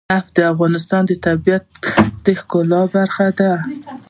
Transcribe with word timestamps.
نفت 0.13 0.29
د 0.37 0.39
افغانستان 0.53 1.01
د 1.07 1.11
طبیعت 1.25 1.63
د 2.25 2.27
ښکلا 2.39 2.81
برخه 2.93 3.27
ده. 3.39 3.51